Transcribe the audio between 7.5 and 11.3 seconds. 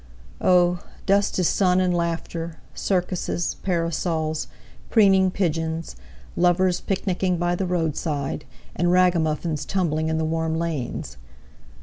the roadside, And ragamuffins tumbling in the warm lanes.